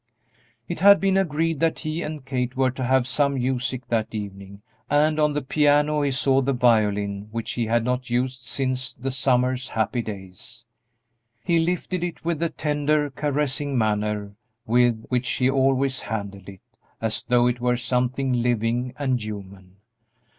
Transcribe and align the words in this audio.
It 0.67 0.79
had 0.79 0.99
been 0.99 1.15
agreed 1.15 1.59
that 1.59 1.77
he 1.77 2.01
and 2.01 2.25
Kate 2.25 2.57
were 2.57 2.71
to 2.71 2.83
have 2.83 3.05
some 3.07 3.35
music 3.35 3.87
that 3.89 4.15
evening, 4.15 4.63
and 4.89 5.19
on 5.19 5.33
the 5.33 5.43
piano 5.43 6.01
he 6.01 6.09
saw 6.09 6.41
the 6.41 6.53
violin 6.53 7.27
which 7.29 7.51
he 7.51 7.67
had 7.67 7.83
not 7.83 8.09
used 8.09 8.41
since 8.41 8.95
the 8.95 9.11
summer's 9.11 9.69
happy 9.69 10.01
days. 10.01 10.65
He 11.43 11.59
lifted 11.59 12.03
it 12.03 12.25
with 12.25 12.39
the 12.39 12.49
tender, 12.49 13.11
caressing 13.11 13.77
manner 13.77 14.33
with 14.65 15.05
which 15.09 15.29
he 15.33 15.47
always 15.51 15.99
handled 16.01 16.49
it, 16.49 16.61
as 16.99 17.21
though 17.21 17.45
it 17.45 17.61
were 17.61 17.77
something 17.77 18.33
living 18.41 18.95
and 18.97 19.23
human. 19.23 19.75